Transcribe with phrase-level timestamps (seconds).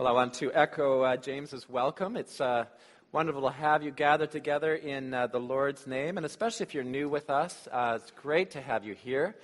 [0.00, 2.16] Well, I want to echo uh, James's welcome.
[2.16, 2.64] It's uh,
[3.12, 6.84] wonderful to have you gathered together in uh, the Lord's name, and especially if you're
[6.84, 9.36] new with us, uh, it's great to have you here.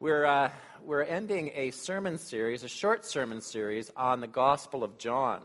[0.00, 0.50] We're, uh,
[0.84, 5.40] we're ending a sermon series, a short sermon series on the Gospel of John.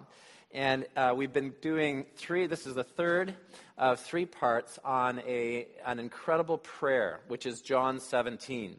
[0.52, 3.36] And uh, we've been doing three, this is the third
[3.78, 8.76] of three parts on a, an incredible prayer, which is John 17,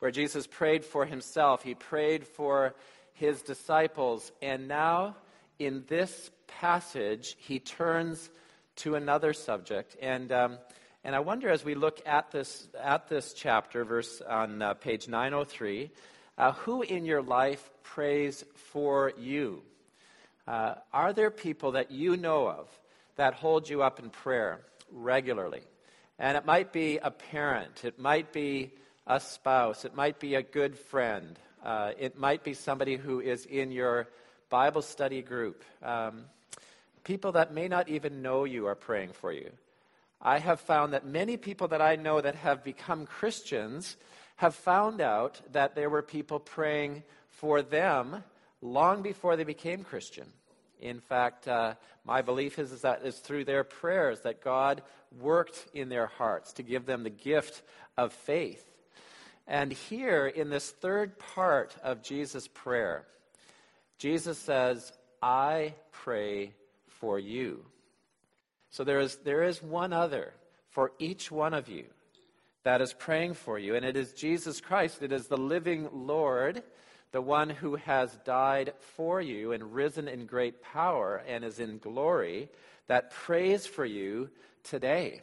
[0.00, 1.62] where Jesus prayed for himself.
[1.62, 2.74] He prayed for
[3.14, 5.16] his disciples, and now
[5.60, 8.30] in this passage, he turns
[8.76, 9.94] to another subject.
[10.00, 10.58] And, um,
[11.04, 15.06] and I wonder as we look at this, at this chapter, verse on uh, page
[15.06, 15.90] 903,
[16.38, 19.62] uh, who in your life prays for you?
[20.48, 22.68] Uh, are there people that you know of
[23.16, 25.62] that hold you up in prayer regularly?
[26.18, 28.72] And it might be a parent, it might be
[29.06, 33.44] a spouse, it might be a good friend, uh, it might be somebody who is
[33.44, 34.08] in your
[34.50, 35.64] Bible study group.
[35.82, 36.24] Um,
[37.04, 39.50] people that may not even know you are praying for you.
[40.20, 43.96] I have found that many people that I know that have become Christians
[44.36, 48.22] have found out that there were people praying for them
[48.60, 50.26] long before they became Christian.
[50.80, 54.82] In fact, uh, my belief is, is that it's through their prayers that God
[55.18, 57.62] worked in their hearts to give them the gift
[57.96, 58.66] of faith.
[59.46, 63.06] And here, in this third part of Jesus' prayer,
[64.00, 66.54] Jesus says, I pray
[66.86, 67.66] for you.
[68.70, 70.32] So there is, there is one other
[70.70, 71.84] for each one of you
[72.62, 75.02] that is praying for you, and it is Jesus Christ.
[75.02, 76.62] It is the living Lord,
[77.12, 81.76] the one who has died for you and risen in great power and is in
[81.76, 82.48] glory,
[82.86, 84.30] that prays for you
[84.64, 85.20] today.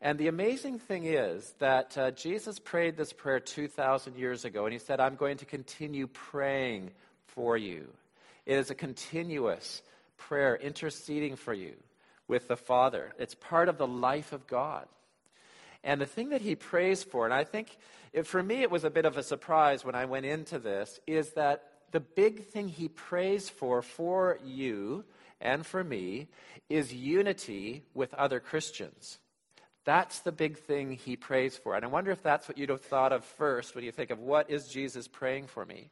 [0.00, 4.72] And the amazing thing is that uh, Jesus prayed this prayer 2,000 years ago, and
[4.72, 6.92] he said, I'm going to continue praying
[7.28, 7.88] for you.
[8.46, 9.82] It is a continuous
[10.16, 11.74] prayer interceding for you
[12.26, 13.12] with the Father.
[13.18, 14.86] It's part of the life of God.
[15.84, 17.76] And the thing that he prays for, and I think
[18.12, 20.98] it, for me it was a bit of a surprise when I went into this,
[21.06, 25.04] is that the big thing he prays for for you
[25.40, 26.28] and for me
[26.68, 29.18] is unity with other Christians.
[29.84, 31.74] That's the big thing he prays for.
[31.74, 34.18] And I wonder if that's what you'd have thought of first when you think of
[34.18, 35.88] what is Jesus praying for me.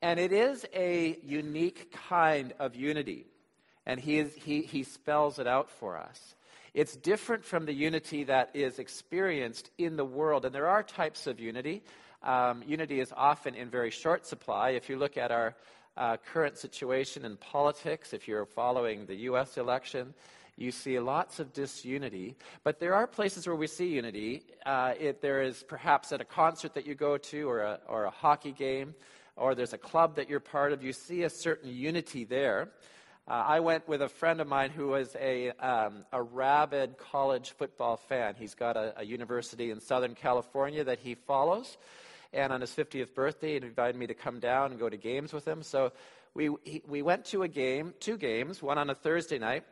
[0.00, 3.26] And it is a unique kind of unity.
[3.84, 6.36] And he, is, he, he spells it out for us.
[6.74, 10.44] It's different from the unity that is experienced in the world.
[10.44, 11.82] And there are types of unity.
[12.22, 14.70] Um, unity is often in very short supply.
[14.70, 15.56] If you look at our
[15.96, 19.56] uh, current situation in politics, if you're following the U.S.
[19.56, 20.14] election,
[20.56, 22.36] you see lots of disunity.
[22.62, 24.44] But there are places where we see unity.
[24.66, 28.04] Uh, it, there is perhaps at a concert that you go to or a, or
[28.04, 28.94] a hockey game
[29.38, 32.70] or there's a club that you're part of, you see a certain unity there.
[33.26, 37.50] Uh, I went with a friend of mine who was a, um, a rabid college
[37.52, 38.34] football fan.
[38.38, 41.76] He's got a, a, university in Southern California that he follows.
[42.32, 45.34] And on his 50th birthday, he invited me to come down and go to games
[45.34, 45.62] with him.
[45.62, 45.92] So
[46.32, 49.64] we, he, we went to a game, two games, one on a Thursday night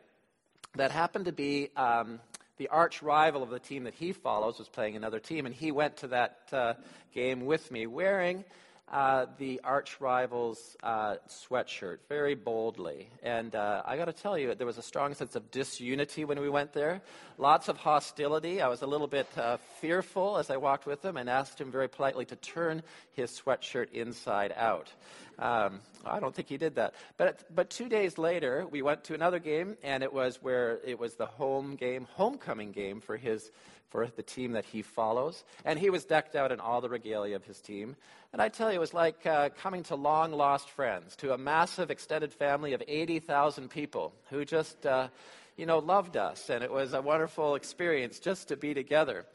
[0.75, 2.19] that happened to be um,
[2.57, 5.47] the arch rival of the team that he follows was playing another team.
[5.47, 6.73] And he went to that uh,
[7.11, 8.45] game with me wearing
[8.89, 13.09] uh, the arch rival's uh, sweatshirt very boldly.
[13.21, 16.39] And uh, I got to tell you, there was a strong sense of disunity when
[16.39, 17.01] we went there.
[17.37, 18.61] Lots of hostility.
[18.61, 21.71] I was a little bit uh, fearful as I walked with him and asked him
[21.71, 22.81] very politely to turn
[23.11, 24.91] his sweatshirt inside out.
[25.37, 26.95] Um, I don't think he did that.
[27.17, 30.97] But, but two days later, we went to another game, and it was where it
[30.97, 33.51] was the home game, homecoming game for his
[33.89, 35.43] for the team that he follows.
[35.65, 37.95] And he was decked out in all the regalia of his team.
[38.33, 41.37] And I tell you, it was like uh, coming to long lost friends, to a
[41.37, 45.07] massive extended family of 80,000 people who just, uh,
[45.55, 46.49] you know, loved us.
[46.49, 49.25] And it was a wonderful experience just to be together.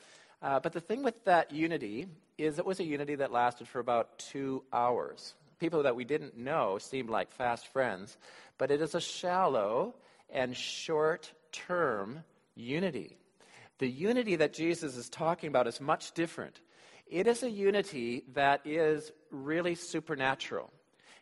[0.42, 3.78] Uh, but the thing with that unity is it was a unity that lasted for
[3.78, 5.34] about two hours.
[5.60, 8.16] People that we didn't know seemed like fast friends,
[8.58, 9.94] but it is a shallow
[10.28, 12.24] and short term
[12.56, 13.16] unity.
[13.82, 16.60] The unity that Jesus is talking about is much different.
[17.08, 20.70] It is a unity that is really supernatural.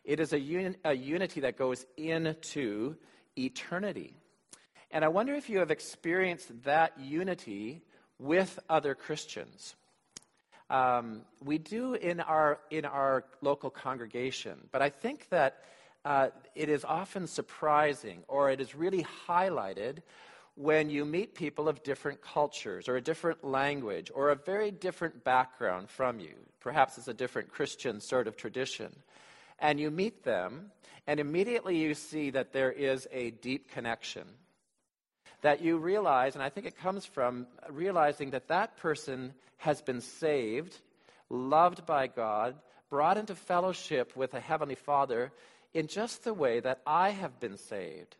[0.03, 2.97] It is a, un- a unity that goes into
[3.35, 4.13] eternity.
[4.91, 7.81] And I wonder if you have experienced that unity
[8.19, 9.75] with other Christians.
[10.69, 15.63] Um, we do in our, in our local congregation, but I think that
[16.05, 20.03] uh, it is often surprising or it is really highlighted
[20.61, 25.23] when you meet people of different cultures or a different language or a very different
[25.23, 26.35] background from you.
[26.59, 28.91] Perhaps it's a different Christian sort of tradition.
[29.61, 30.71] and you meet them,
[31.07, 34.23] and immediately you see that there is a deep connection.
[35.41, 40.01] That you realize, and I think it comes from realizing that that person has been
[40.01, 40.77] saved,
[41.29, 42.55] loved by God,
[42.89, 45.31] brought into fellowship with a Heavenly Father
[45.73, 48.17] in just the way that I have been saved,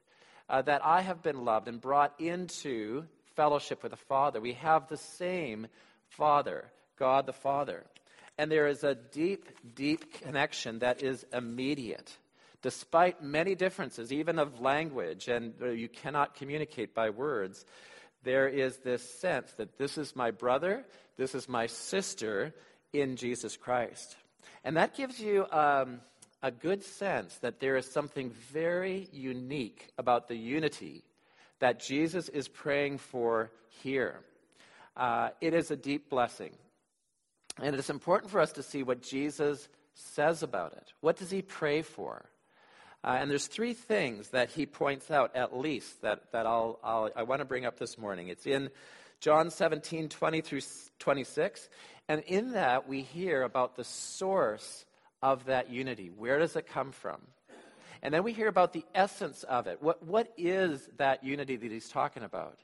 [0.49, 3.05] uh, that I have been loved and brought into
[3.35, 4.41] fellowship with the Father.
[4.41, 5.67] We have the same
[6.09, 6.65] Father,
[6.97, 7.85] God the Father.
[8.37, 12.15] And there is a deep, deep connection that is immediate.
[12.61, 17.65] Despite many differences, even of language, and you cannot communicate by words,
[18.23, 20.85] there is this sense that this is my brother,
[21.17, 22.53] this is my sister
[22.93, 24.15] in Jesus Christ.
[24.63, 26.01] And that gives you um,
[26.43, 31.03] a good sense that there is something very unique about the unity
[31.59, 33.51] that Jesus is praying for
[33.83, 34.21] here.
[34.97, 36.51] Uh, it is a deep blessing.
[37.61, 40.93] And it's important for us to see what Jesus says about it.
[41.01, 42.25] What does he pray for?
[43.03, 47.09] Uh, and there's three things that he points out, at least, that, that I'll, I'll,
[47.15, 48.27] i want to bring up this morning.
[48.27, 48.69] It's in
[49.19, 50.61] John 17, 20 through
[50.99, 51.69] 26.
[52.07, 54.85] And in that, we hear about the source
[55.21, 56.09] of that unity.
[56.09, 57.21] Where does it come from?
[58.03, 59.81] And then we hear about the essence of it.
[59.81, 62.57] What, what is that unity that he's talking about?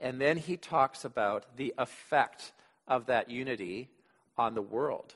[0.00, 2.52] And then he talks about the effect
[2.88, 3.88] of that unity
[4.36, 5.14] on the world.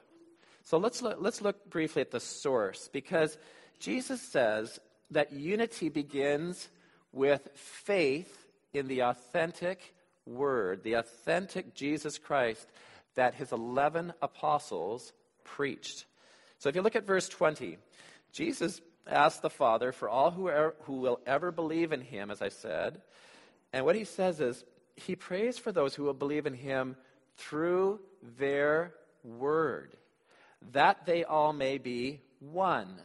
[0.63, 3.39] So let's let's look briefly at the source because
[3.81, 4.79] Jesus says
[5.11, 6.69] that unity begins
[7.11, 9.95] with faith in the authentic
[10.27, 12.69] word, the authentic Jesus Christ
[13.15, 16.05] that his 11 apostles preached.
[16.59, 17.79] So if you look at verse 20,
[18.33, 22.43] Jesus asked the Father for all who, are, who will ever believe in him, as
[22.43, 23.01] I said.
[23.73, 24.65] And what he says is,
[24.97, 26.97] he prays for those who will believe in him
[27.37, 28.01] through
[28.39, 29.97] their word,
[30.73, 33.01] that they all may be one.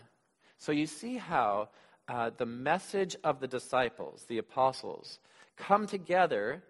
[0.58, 1.70] So you see how
[2.08, 5.20] uh, the message of the disciples, the apostles,
[5.56, 6.64] come together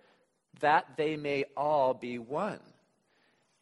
[0.59, 2.59] that they may all be one.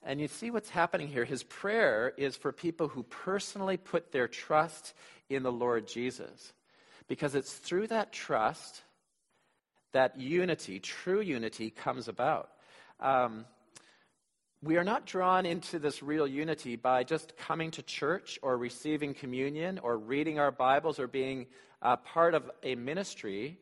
[0.03, 1.25] And you see what's happening here.
[1.25, 4.93] His prayer is for people who personally put their trust
[5.29, 6.53] in the Lord Jesus.
[7.07, 8.81] Because it's through that trust
[9.93, 12.49] that unity, true unity, comes about.
[12.99, 13.45] Um,
[14.63, 19.13] we are not drawn into this real unity by just coming to church or receiving
[19.13, 21.47] communion or reading our Bibles or being
[21.81, 23.57] uh, part of a ministry.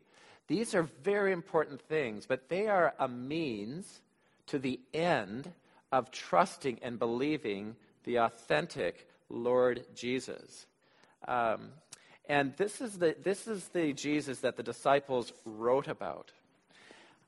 [0.46, 4.02] These are very important things, but they are a means
[4.48, 5.50] to the end
[5.92, 10.66] of trusting and believing the authentic Lord Jesus.
[11.26, 11.70] Um,
[12.28, 16.30] and this is, the, this is the Jesus that the disciples wrote about.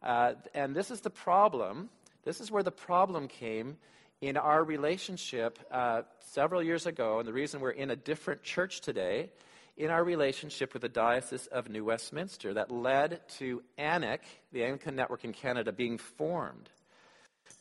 [0.03, 1.91] Uh, and this is the problem.
[2.25, 3.77] This is where the problem came
[4.21, 8.81] in our relationship uh, several years ago, and the reason we're in a different church
[8.81, 9.31] today,
[9.77, 14.21] in our relationship with the Diocese of New Westminster that led to ANIC,
[14.53, 16.69] the Anglican Network in Canada, being formed.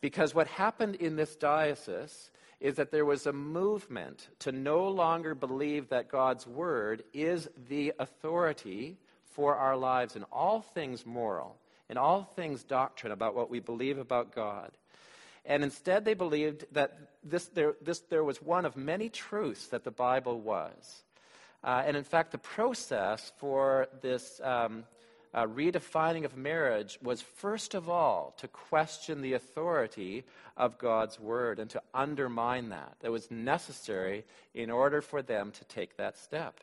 [0.01, 5.33] Because what happened in this diocese is that there was a movement to no longer
[5.33, 8.98] believe that God's word is the authority
[9.31, 11.57] for our lives in all things moral,
[11.89, 14.72] in all things doctrine about what we believe about God.
[15.45, 19.83] And instead, they believed that this, there, this, there was one of many truths that
[19.83, 21.04] the Bible was.
[21.63, 24.83] Uh, and in fact, the process for this um,
[25.33, 30.23] uh, redefining of marriage was first of all to question the authority
[30.57, 32.95] of God's word and to undermine that.
[33.00, 36.59] That was necessary in order for them to take that step.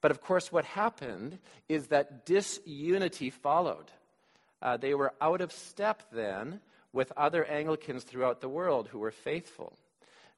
[0.00, 1.38] But of course, what happened
[1.68, 3.90] is that disunity followed.
[4.62, 6.60] Uh, they were out of step then
[6.92, 9.74] with other Anglicans throughout the world who were faithful.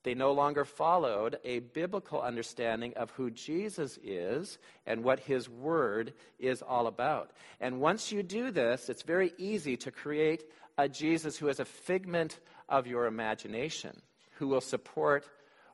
[0.05, 6.15] They no longer followed a biblical understanding of who Jesus is and what his word
[6.41, 7.31] is all about.
[7.61, 10.45] And once you do this, it's very easy to create
[10.77, 14.01] a Jesus who is a figment of your imagination,
[14.39, 15.29] who will support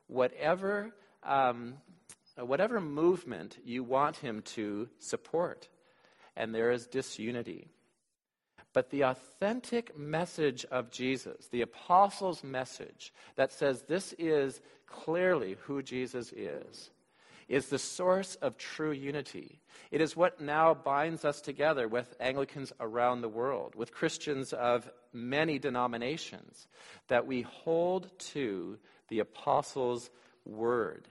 [0.07, 0.91] whatever,
[1.23, 1.75] um,
[2.37, 5.69] whatever movement you want him to support.
[6.35, 7.67] And there is disunity.
[8.73, 15.81] But the authentic message of Jesus, the apostles' message that says this is clearly who
[15.81, 16.91] Jesus is,
[17.47, 19.59] is the source of true unity.
[19.89, 24.89] It is what now binds us together with Anglicans around the world, with Christians of
[25.11, 26.67] many denominations,
[27.07, 30.11] that we hold to the apostles'
[30.45, 31.07] word,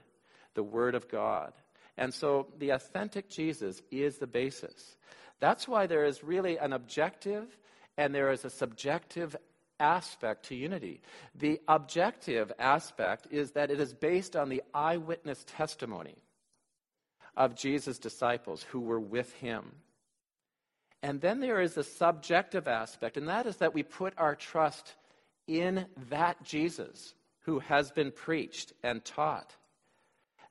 [0.53, 1.51] the word of God.
[1.97, 4.95] And so the authentic Jesus is the basis.
[5.39, 7.57] That's why there is really an objective
[7.97, 9.35] and there is a subjective
[9.79, 11.01] aspect to unity.
[11.35, 16.15] The objective aspect is that it is based on the eyewitness testimony.
[17.39, 19.71] of Jesus' disciples who were with him.
[21.01, 24.95] And then there is a subjective aspect, and that is that we put our trust
[25.47, 29.55] in that Jesus who has been preached and taught.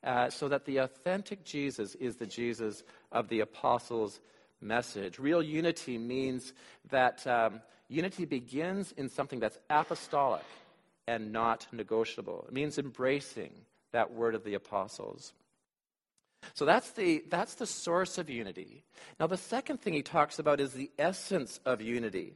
[0.02, 4.20] Uh, so that the authentic Jesus is the Jesus of the apostles'
[4.60, 5.18] message.
[5.18, 6.52] Real unity means
[6.90, 10.44] that um, unity begins in something that's apostolic
[11.06, 12.44] and not negotiable.
[12.48, 13.52] It means embracing
[13.92, 15.32] that word of the apostles.
[16.54, 18.84] So that's the, that's the source of unity.
[19.18, 22.34] Now, the second thing he talks about is the essence of unity.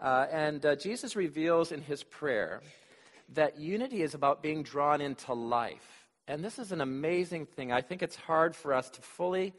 [0.00, 2.62] Uh, and uh, Jesus reveals in his prayer
[3.34, 6.08] that unity is about being drawn into life.
[6.26, 7.72] And this is an amazing thing.
[7.72, 9.52] I think it's hard for us to fully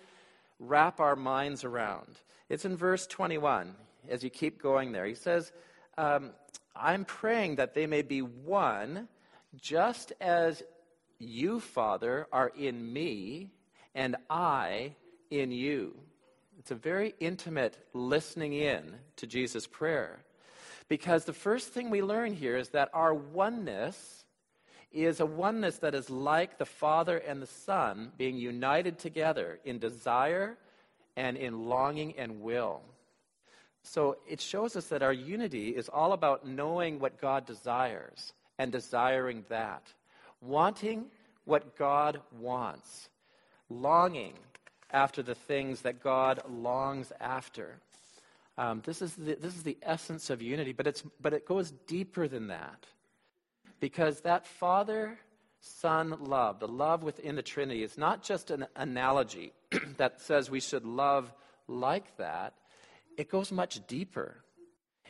[0.61, 2.19] wrap our minds around.
[2.47, 3.75] It's in verse 21,
[4.07, 5.05] as you keep going there.
[5.05, 5.51] He says,
[5.97, 6.31] um,
[6.75, 9.07] I'm praying that they may be one,
[9.55, 10.63] just as
[11.19, 13.51] you, Father, are in me
[13.95, 14.95] and I
[15.29, 15.95] in you.
[16.59, 20.23] It's a very intimate listening in to Jesus' prayer.
[20.87, 24.20] Because the first thing we learn here is that our oneness
[24.91, 29.79] is a oneness that is like the Father and the Son being united together in
[29.79, 30.57] desire
[31.15, 32.81] and in longing and will.
[33.83, 38.71] So it shows us that our unity is all about knowing what God desires and
[38.71, 39.93] desiring that,
[40.41, 41.05] wanting
[41.45, 43.09] what God wants,
[43.69, 44.33] longing
[44.91, 47.77] after the things that God longs after.
[48.57, 51.71] Um, this, is the, this is the essence of unity, but, it's, but it goes
[51.87, 52.85] deeper than that.
[53.81, 55.19] Because that Father
[55.59, 59.51] Son love, the love within the Trinity, is not just an analogy
[59.97, 61.33] that says we should love
[61.67, 62.53] like that,
[63.17, 64.37] it goes much deeper.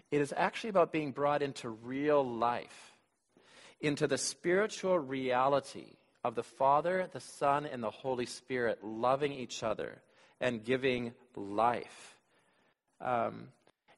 [0.10, 2.94] It is actually about being brought into real life,
[3.80, 9.63] into the spiritual reality of the Father, the Son, and the Holy Spirit loving each
[9.63, 10.01] other
[10.40, 12.18] and giving life.
[13.00, 13.48] Um,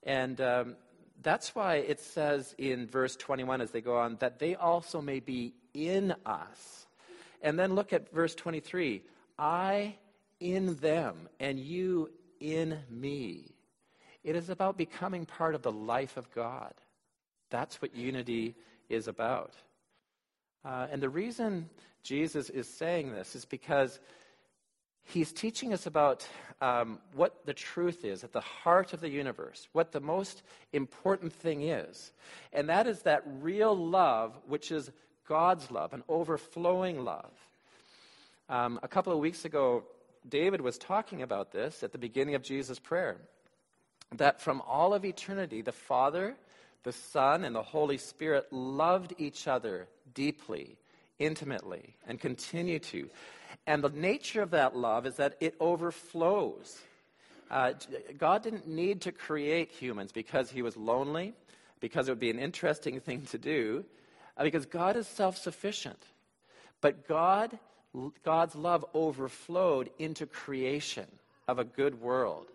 [0.04, 0.76] and um,
[1.24, 5.20] that's why it says in verse 21 as they go on that they also may
[5.20, 6.86] be in us.
[7.42, 9.02] And then look at verse 23
[9.38, 9.96] I
[10.40, 13.56] in them, and you in me.
[14.24, 16.74] It is about becoming part of the life of God.
[17.50, 18.56] That's what unity
[18.90, 19.54] is about.
[20.66, 21.70] Uh, and the reason
[22.04, 24.00] Jesus is saying this is because
[25.06, 26.28] he's teaching us about
[26.62, 31.34] um, what the truth is at the heart of the universe, what the most important
[31.34, 32.12] thing is.
[32.54, 34.92] And that is that real love, which is
[35.28, 37.32] God's love, an overflowing love.
[38.50, 39.84] Um, a couple of weeks ago,
[40.28, 43.18] David was talking about this at the beginning of Jesus' prayer.
[44.16, 46.36] That from all of eternity, the Father,
[46.84, 50.78] the Son, and the Holy Spirit loved each other deeply
[51.20, 53.10] intimately and continue to.
[53.68, 56.80] And the nature of that love is that it overflows.
[57.50, 57.74] Uh,
[58.18, 61.34] God didn't need to create humans because he was lonely,
[61.80, 63.86] because it would be an interesting thing to do,
[64.38, 66.02] uh, because God is self sufficient.
[66.82, 67.58] But God,
[68.24, 71.08] God's love overflowed into creation
[71.48, 72.48] of a good world.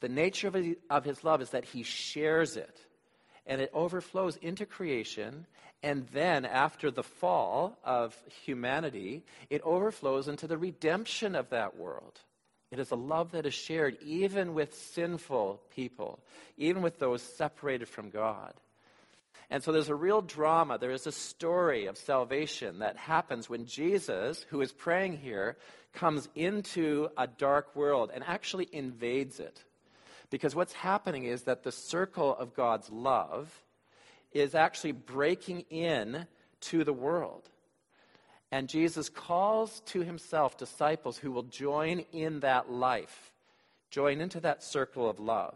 [0.00, 0.56] The nature of,
[0.88, 2.85] of his love is that he shares it
[3.46, 5.46] and it overflows into creation.
[5.82, 12.20] And then, after the fall of humanity, it overflows into the redemption of that world.
[12.72, 16.18] It is a love that is shared even with sinful people,
[16.56, 18.54] even with those separated from God.
[19.50, 20.78] And so there's a real drama.
[20.78, 25.56] There is a story of salvation that happens when Jesus, who is praying here,
[25.92, 29.62] comes into a dark world and actually invades it.
[30.30, 33.62] Because what's happening is that the circle of God's love
[34.32, 36.26] is actually breaking in
[36.60, 37.48] to the world.
[38.50, 43.32] And Jesus calls to himself disciples who will join in that life,
[43.90, 45.54] join into that circle of love.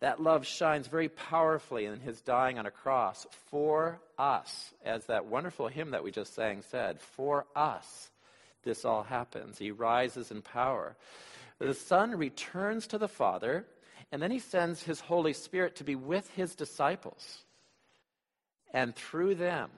[0.00, 5.26] That love shines very powerfully in his dying on a cross for us, as that
[5.26, 8.10] wonderful hymn that we just sang said, for us
[8.62, 9.58] this all happens.
[9.58, 10.96] He rises in power.
[11.60, 13.66] The Son returns to the Father,
[14.10, 17.44] and then he sends his Holy Spirit to be with his disciples.
[18.72, 19.70] And through them,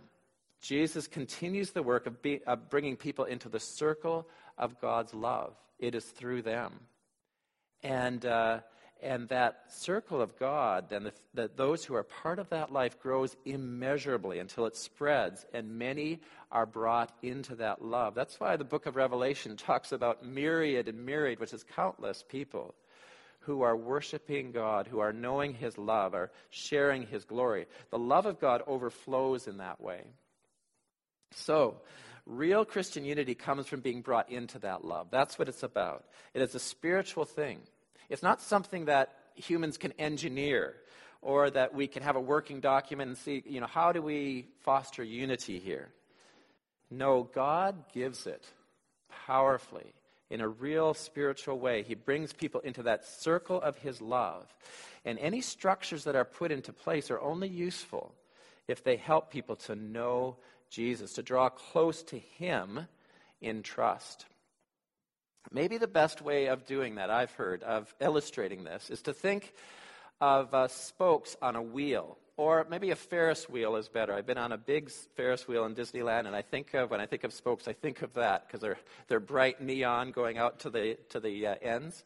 [0.60, 5.54] Jesus continues the work of, be, of bringing people into the circle of God's love.
[5.80, 6.72] It is through them.
[7.82, 8.60] And, uh,
[9.02, 12.98] and that circle of God then, the, the, those who are part of that life
[13.00, 18.14] grows immeasurably until it spreads, and many are brought into that love.
[18.14, 22.74] That's why the book of Revelation talks about myriad and myriad, which is countless people
[23.40, 27.66] who are worshiping God, who are knowing His love, are sharing His glory.
[27.90, 30.02] The love of God overflows in that way.
[31.32, 31.76] So,
[32.24, 35.08] Real Christian unity comes from being brought into that love.
[35.10, 36.04] That's what it's about.
[36.34, 37.58] It is a spiritual thing.
[38.08, 40.74] It's not something that humans can engineer
[41.20, 44.48] or that we can have a working document and see, you know, how do we
[44.60, 45.88] foster unity here?
[46.90, 48.44] No, God gives it
[49.26, 49.94] powerfully
[50.30, 51.82] in a real spiritual way.
[51.82, 54.52] He brings people into that circle of His love.
[55.04, 58.14] And any structures that are put into place are only useful
[58.66, 60.36] if they help people to know
[60.70, 62.86] Jesus, to draw close to Him
[63.40, 64.26] in trust.
[65.50, 69.52] Maybe the best way of doing that, I've heard, of illustrating this, is to think
[70.20, 72.16] of uh, spokes on a wheel.
[72.38, 74.14] Or maybe a Ferris wheel is better.
[74.14, 77.06] I've been on a big Ferris wheel in Disneyland, and I think of, when I
[77.06, 80.70] think of spokes, I think of that because they're, they're bright neon going out to
[80.70, 82.04] the, to the uh, ends.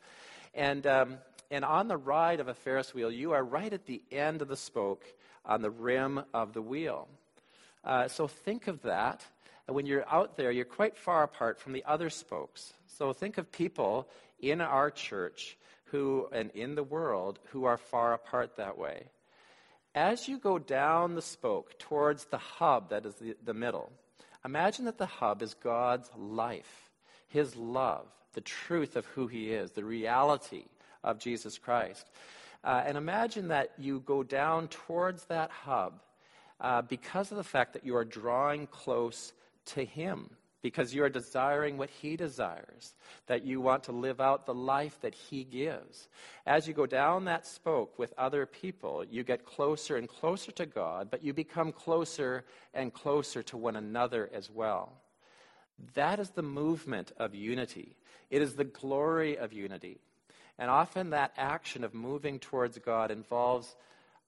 [0.52, 1.18] And, um,
[1.50, 4.48] and on the ride of a Ferris wheel, you are right at the end of
[4.48, 5.04] the spoke
[5.44, 7.06] on the rim of the wheel.
[7.84, 9.24] Uh, so think of that.
[9.68, 12.72] And when you're out there, you're quite far apart from the other spokes.
[12.96, 14.08] So think of people
[14.40, 19.04] in our church who, and in the world, who are far apart that way.
[19.94, 23.92] As you go down the spoke towards the hub that is the, the middle,
[24.44, 26.90] imagine that the hub is God's life,
[27.28, 30.64] His love, the truth of who He is, the reality
[31.04, 32.10] of Jesus Christ.
[32.64, 36.00] Uh, and imagine that you go down towards that hub
[36.60, 39.32] uh, because of the fact that you are drawing close
[39.66, 40.30] to Him
[40.66, 42.96] because you are desiring what He desires,
[43.28, 46.08] that you want to live out the life that He gives.
[46.44, 50.66] As you go down that spoke with other people, you get closer and closer to
[50.66, 52.44] God, but you become closer
[52.74, 54.90] and closer to one another as well.
[55.94, 57.94] That is the movement of unity.
[58.28, 60.00] It is the glory of unity.
[60.58, 63.76] And often that action of moving towards God involves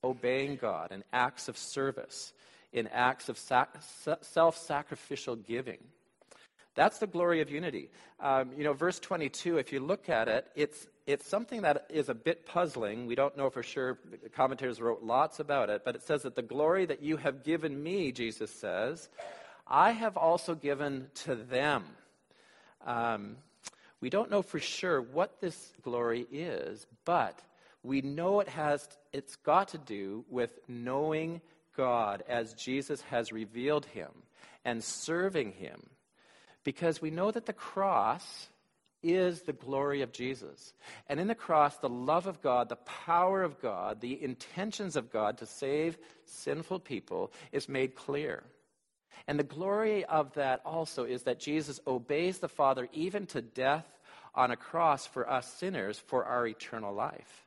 [0.05, 2.33] obeying God in acts of service,
[2.73, 3.83] in acts of sac-
[4.21, 5.79] self sacrificial giving.
[6.79, 7.91] That's the glory of unity.
[8.21, 12.09] Um, you know, verse 22, if you look at it, it's, it's something that is
[12.09, 13.07] a bit puzzling.
[13.07, 13.99] We don't know for sure.
[14.23, 17.43] The commentators wrote lots about it, but it says that the glory that you have
[17.43, 19.09] given me, Jesus says,
[19.67, 21.83] I have also given to them.
[22.87, 23.39] Um,
[24.01, 27.43] we don't know for sure what this glory is, but
[27.83, 31.41] we know it has it's got to do with knowing
[31.77, 34.11] God as Jesus has revealed him
[34.65, 35.81] and serving him
[36.65, 38.49] because we know that the cross
[39.03, 40.73] is the glory of Jesus.
[41.09, 45.13] And in the cross, the love of God, the power of God, the intentions of
[45.13, 48.43] God to save sinful people is made clear.
[49.27, 53.87] And the glory of that also is that Jesus obeys the Father even to death
[54.35, 57.47] on a cross for us sinners for our eternal life.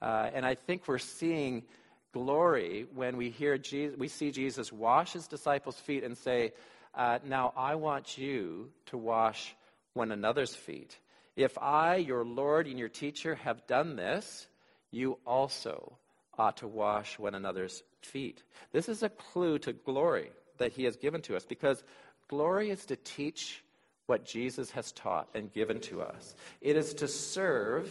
[0.00, 1.64] Uh, and I think we're seeing
[2.12, 6.52] glory when we hear Jesus, we see Jesus wash his disciples' feet and say,
[6.94, 9.54] uh, now I want you to wash
[9.94, 10.98] one another's feet.
[11.36, 14.46] If I, your Lord and your teacher, have done this,
[14.90, 15.96] you also
[16.38, 18.42] ought to wash one another's feet.
[18.72, 21.82] This is a clue to glory that he has given to us because
[22.28, 23.62] glory is to teach
[24.06, 26.34] what Jesus has taught and given to us.
[26.60, 27.88] It is to serve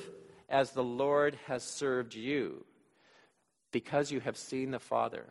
[0.50, 2.66] as the Lord has served you
[3.72, 5.26] because you have seen the Father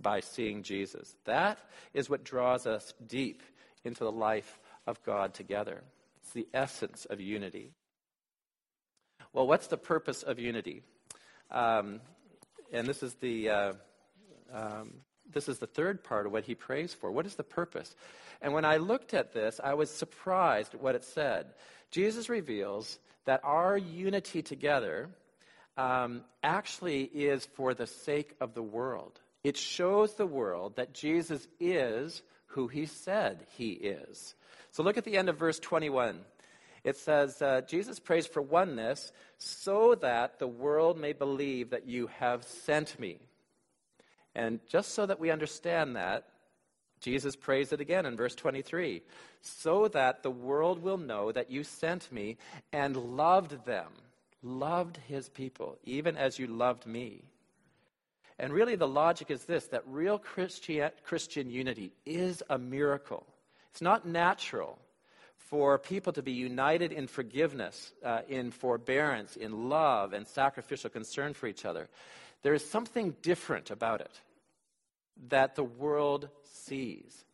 [0.00, 1.14] by seeing Jesus.
[1.24, 1.58] That
[1.92, 3.42] is what draws us deep
[3.84, 5.82] into the life of God together.
[6.22, 7.70] It's the essence of unity.
[9.32, 10.82] Well, what's the purpose of unity?
[11.50, 12.00] Um,
[12.72, 13.72] and this is the uh,
[14.52, 14.94] um,
[15.32, 17.10] this is the third part of what he prays for.
[17.10, 17.94] What is the purpose?
[18.42, 21.46] And when I looked at this, I was surprised at what it said.
[21.90, 25.08] Jesus reveals that our unity together
[25.76, 29.20] um, actually is for the sake of the world.
[29.44, 34.34] It shows the world that Jesus is who he said he is.
[34.70, 36.20] So look at the end of verse 21.
[36.82, 42.08] It says, uh, Jesus prays for oneness so that the world may believe that you
[42.18, 43.18] have sent me.
[44.34, 46.24] And just so that we understand that,
[47.00, 49.02] Jesus prays it again in verse 23
[49.42, 52.38] so that the world will know that you sent me
[52.72, 53.88] and loved them,
[54.42, 57.22] loved his people, even as you loved me.
[58.38, 63.26] And really, the logic is this that real Christian, Christian unity is a miracle.
[63.70, 64.78] It's not natural
[65.36, 71.34] for people to be united in forgiveness, uh, in forbearance, in love, and sacrificial concern
[71.34, 71.88] for each other.
[72.42, 74.20] There is something different about it
[75.28, 77.24] that the world sees.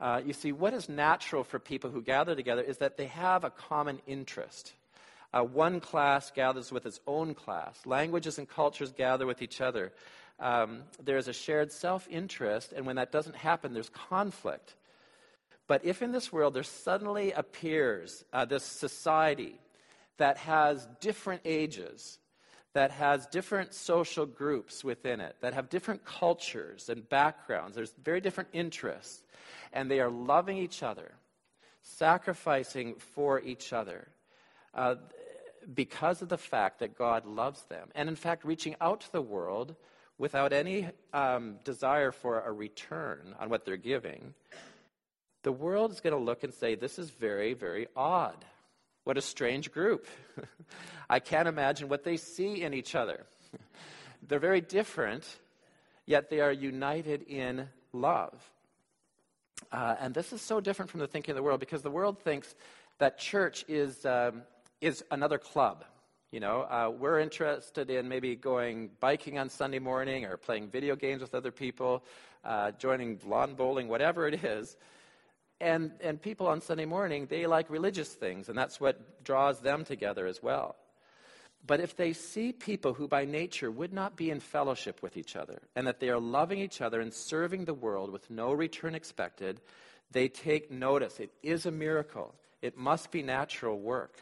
[0.00, 3.44] Uh, you see, what is natural for people who gather together is that they have
[3.44, 4.72] a common interest.
[5.32, 7.78] Uh, one class gathers with its own class.
[7.84, 9.92] Languages and cultures gather with each other
[10.40, 14.74] um, there's a shared self interest, and when that doesn't happen, there's conflict.
[15.68, 19.60] But if in this world there suddenly appears uh, this society
[20.16, 22.18] that has different ages,
[22.72, 28.20] that has different social groups within it, that have different cultures and backgrounds, there's very
[28.20, 29.22] different interests,
[29.72, 31.12] and they are loving each other,
[31.82, 34.08] sacrificing for each other.
[34.74, 34.96] Uh,
[35.74, 39.20] because of the fact that God loves them, and in fact, reaching out to the
[39.20, 39.76] world
[40.20, 44.34] without any um, desire for a return on what they're giving,
[45.42, 48.44] the world is going to look and say, This is very, very odd.
[49.04, 50.06] What a strange group.
[51.10, 53.24] I can't imagine what they see in each other.
[54.28, 55.26] They're very different,
[56.04, 58.34] yet they are united in love.
[59.72, 62.18] Uh, and this is so different from the thinking of the world because the world
[62.18, 62.54] thinks
[62.98, 64.42] that church is, um,
[64.82, 65.84] is another club.
[66.30, 70.94] You know, uh, we're interested in maybe going biking on Sunday morning or playing video
[70.94, 72.04] games with other people,
[72.44, 74.76] uh, joining lawn bowling, whatever it is.
[75.60, 79.84] And, and people on Sunday morning, they like religious things, and that's what draws them
[79.84, 80.76] together as well.
[81.66, 85.34] But if they see people who by nature would not be in fellowship with each
[85.34, 88.94] other, and that they are loving each other and serving the world with no return
[88.94, 89.60] expected,
[90.12, 91.18] they take notice.
[91.18, 92.36] It is a miracle.
[92.62, 94.14] It must be natural work.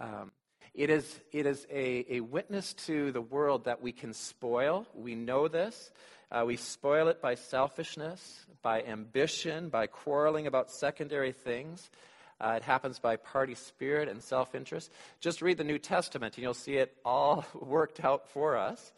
[0.00, 0.32] Um,
[0.76, 4.86] it is, it is a, a witness to the world that we can spoil.
[4.94, 5.90] We know this.
[6.30, 11.90] Uh, we spoil it by selfishness, by ambition, by quarreling about secondary things.
[12.38, 14.92] Uh, it happens by party spirit and self interest.
[15.18, 18.92] Just read the New Testament and you'll see it all worked out for us.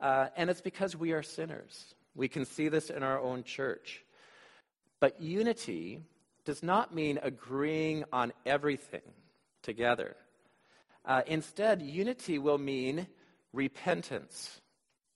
[0.00, 1.94] Uh, and it's because we are sinners.
[2.16, 4.02] We can see this in our own church.
[4.98, 6.00] But unity
[6.44, 9.02] does not mean agreeing on everything
[9.62, 10.16] together.
[11.04, 13.06] Uh, instead, unity will mean
[13.52, 14.60] repentance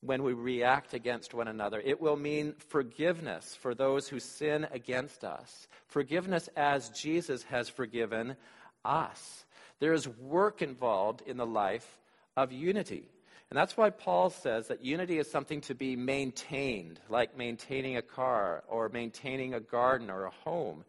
[0.00, 1.80] when we react against one another.
[1.80, 8.36] It will mean forgiveness for those who sin against us, forgiveness as Jesus has forgiven
[8.84, 9.46] us.
[9.80, 11.98] There is work involved in the life
[12.36, 13.08] of unity.
[13.50, 18.02] And that's why Paul says that unity is something to be maintained, like maintaining a
[18.02, 20.84] car or maintaining a garden or a home.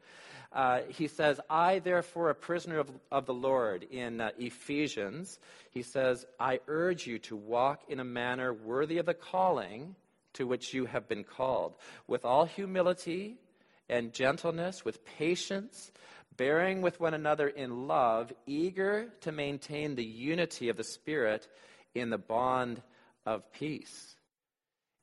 [0.55, 5.37] Uh, he says, I, therefore, a prisoner of, of the Lord, in uh, Ephesians,
[5.69, 9.95] he says, I urge you to walk in a manner worthy of the calling
[10.35, 11.75] to which you have been called,
[12.07, 13.35] with all humility
[13.89, 15.91] and gentleness, with patience,
[16.37, 21.49] bearing with one another in love, eager to maintain the unity of the Spirit
[21.93, 22.81] in the bond
[23.25, 24.15] of peace.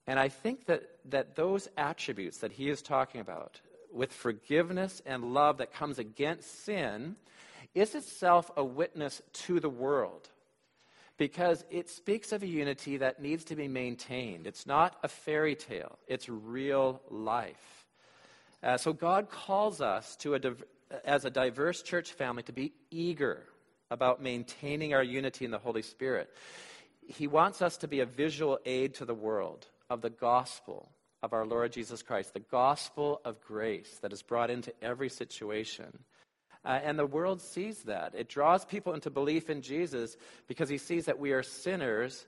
[0.06, 3.60] And I think that, that those attributes that he is talking about,
[3.92, 7.16] with forgiveness and love that comes against sin
[7.74, 10.28] is itself a witness to the world
[11.18, 14.46] because it speaks of a unity that needs to be maintained.
[14.46, 17.86] It's not a fairy tale, it's real life.
[18.62, 20.64] Uh, so God calls us to a div-
[21.04, 23.44] as a diverse church family to be eager
[23.90, 26.30] about maintaining our unity in the Holy Spirit.
[27.06, 30.88] He wants us to be a visual aid to the world of the gospel
[31.22, 35.86] of our Lord Jesus Christ, the gospel of grace that is brought into every situation.
[36.64, 38.14] Uh, and the world sees that.
[38.16, 40.16] It draws people into belief in Jesus
[40.48, 42.26] because he sees that we are sinners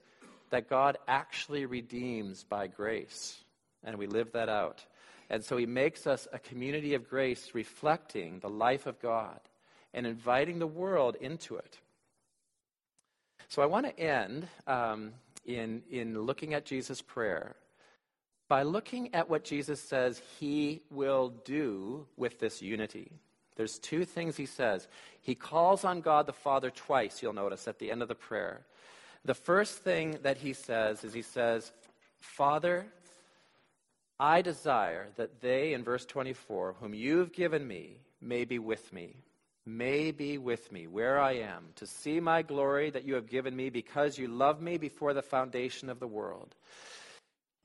[0.49, 3.43] that God actually redeems by grace.
[3.83, 4.85] And we live that out.
[5.29, 9.39] And so he makes us a community of grace reflecting the life of God
[9.93, 11.79] and inviting the world into it.
[13.47, 15.13] So I want to end um,
[15.45, 17.55] in, in looking at Jesus' prayer
[18.47, 23.11] by looking at what Jesus says he will do with this unity.
[23.55, 24.87] There's two things he says.
[25.21, 28.61] He calls on God the Father twice, you'll notice, at the end of the prayer.
[29.23, 31.71] The first thing that he says is he says,
[32.19, 32.85] Father,
[34.19, 39.15] I desire that they, in verse 24, whom you've given me, may be with me,
[39.65, 43.55] may be with me where I am, to see my glory that you have given
[43.55, 46.55] me because you loved me before the foundation of the world.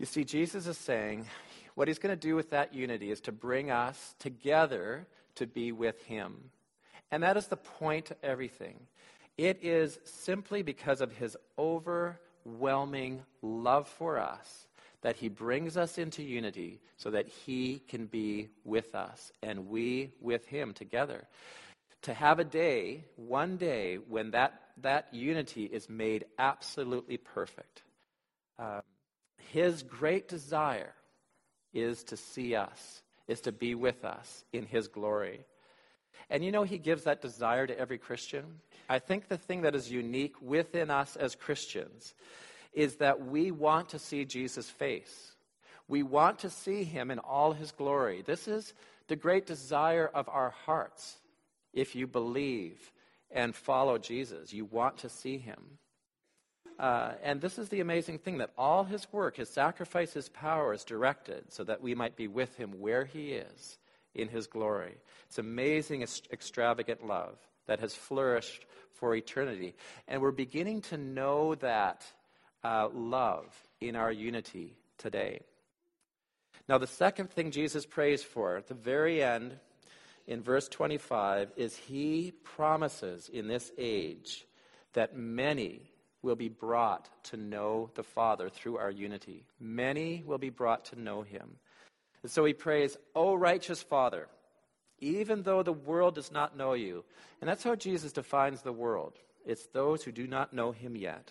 [0.01, 1.27] You see, Jesus is saying
[1.75, 5.73] what he's going to do with that unity is to bring us together to be
[5.73, 6.39] with him.
[7.11, 8.81] And that is the point of everything.
[9.37, 14.67] It is simply because of his overwhelming love for us
[15.03, 20.13] that he brings us into unity so that he can be with us and we
[20.19, 21.29] with him together.
[22.03, 27.83] To have a day, one day, when that, that unity is made absolutely perfect.
[28.59, 28.81] Um,
[29.53, 30.95] his great desire
[31.73, 35.41] is to see us, is to be with us in His glory.
[36.29, 38.45] And you know, He gives that desire to every Christian.
[38.89, 42.15] I think the thing that is unique within us as Christians
[42.73, 45.33] is that we want to see Jesus' face.
[45.89, 48.23] We want to see Him in all His glory.
[48.25, 48.73] This is
[49.09, 51.17] the great desire of our hearts
[51.73, 52.93] if you believe
[53.33, 54.53] and follow Jesus.
[54.53, 55.79] You want to see him.
[56.81, 60.73] Uh, and this is the amazing thing that all his work, his sacrifice, his power
[60.73, 63.79] is directed so that we might be with him where he is
[64.14, 64.97] in his glory.
[65.27, 68.64] It's amazing, extravagant love that has flourished
[68.95, 69.75] for eternity.
[70.09, 72.03] And we're beginning to know that
[72.64, 75.40] uh, love in our unity today.
[76.66, 79.59] Now, the second thing Jesus prays for at the very end,
[80.27, 84.47] in verse 25, is he promises in this age
[84.95, 85.90] that many
[86.23, 89.45] will be brought to know the Father through our unity.
[89.59, 91.57] Many will be brought to know him.
[92.23, 94.29] And so he prays, O righteous Father,
[95.01, 97.05] even though the world does not know you.
[97.41, 99.15] And that's how Jesus defines the world
[99.47, 101.31] it's those who do not know him yet.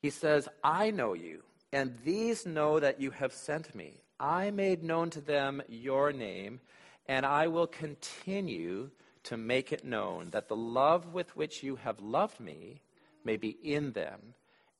[0.00, 4.00] He says, I know you, and these know that you have sent me.
[4.20, 6.60] I made known to them your name,
[7.08, 8.90] and I will continue
[9.24, 12.80] to make it known that the love with which you have loved me
[13.26, 14.20] may be in them,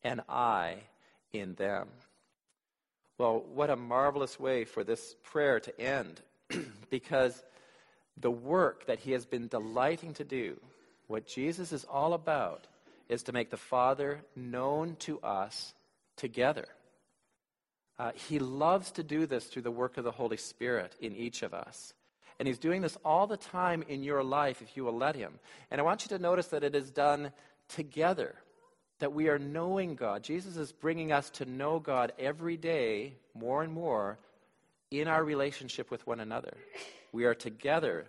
[0.03, 0.77] and I
[1.33, 1.89] in them.
[3.19, 6.21] Well, what a marvelous way for this prayer to end,
[6.91, 7.43] because
[8.17, 10.59] the work that he has been delighting to do,
[11.09, 12.67] what Jesus is all about,
[13.09, 15.75] is to make the Father known to us
[16.17, 16.67] together.
[17.99, 21.43] Uh, he loves to do this through the work of the Holy Spirit in each
[21.43, 21.95] of us.
[22.39, 25.39] And he's doing this all the time in your life if you will let him.
[25.71, 27.33] And I want you to notice that it is done
[27.69, 28.35] together,
[28.99, 30.23] that we are knowing God.
[30.23, 34.19] Jesus is bringing us to know God every day more and more
[34.91, 36.57] in our relationship with one another.
[37.13, 38.07] We are together,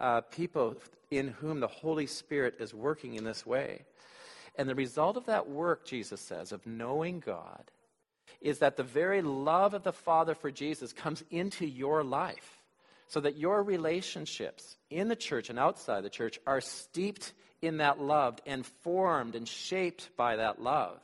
[0.00, 0.76] uh, people
[1.10, 3.84] in whom the Holy Spirit is working in this way.
[4.56, 7.70] And the result of that work, Jesus says, of knowing God,
[8.40, 12.62] is that the very love of the Father for Jesus comes into your life
[13.06, 17.32] so that your relationships in the church and outside the church are steeped
[17.66, 21.00] in that love and formed and shaped by that love.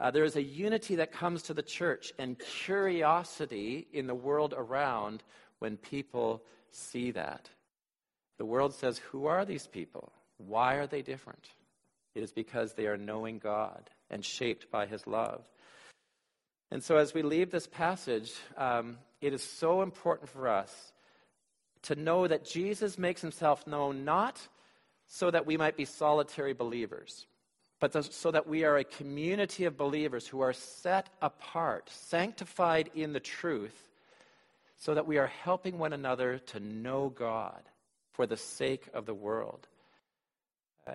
[0.00, 4.54] Uh, there is a unity that comes to the church and curiosity in the world
[4.56, 5.22] around
[5.60, 7.48] when people see that.
[8.38, 10.12] The world says, Who are these people?
[10.38, 11.48] Why are they different?
[12.14, 15.44] It is because they are knowing God and shaped by his love.
[16.70, 20.92] And so, as we leave this passage, um, it is so important for us
[21.82, 24.40] to know that Jesus makes himself known not
[25.06, 27.26] so that we might be solitary believers,
[27.80, 33.12] but so that we are a community of believers who are set apart, sanctified in
[33.12, 33.88] the truth,
[34.76, 37.62] so that we are helping one another to know God
[38.12, 39.66] for the sake of the world.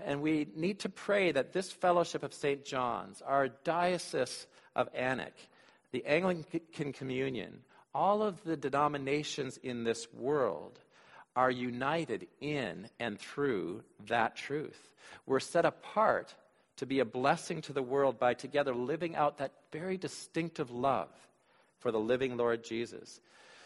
[0.06, 2.63] And we need to pray that this fellowship of St.
[2.63, 4.45] John's, our diocese
[4.76, 5.34] of ANIC,
[5.91, 7.62] the Anglican Communion,
[7.93, 10.80] all of the denominations in this world
[11.35, 14.89] are united in and through that truth.
[15.25, 16.33] We're set apart
[16.77, 21.09] to be a blessing to the world by together living out that very distinctive love
[21.79, 23.19] for the living Lord Jesus.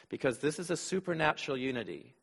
[0.10, 2.14] Because this is a supernatural unity,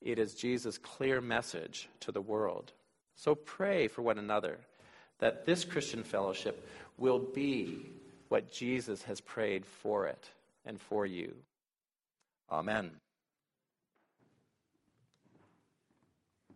[0.00, 2.72] it is Jesus' clear message to the world.
[3.14, 4.58] So pray for one another
[5.18, 7.90] that this Christian fellowship will be
[8.28, 10.30] what Jesus has prayed for it
[10.64, 11.34] and for you.
[12.50, 12.90] Amen.